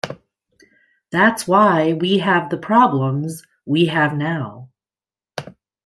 That's 1.11 1.47
why 1.47 1.93
we 1.93 2.17
have 2.17 2.49
the 2.49 2.57
problems 2.57 3.43
we 3.65 3.85
have 3.85 4.17
now. 4.17 4.71